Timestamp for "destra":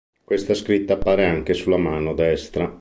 2.15-2.67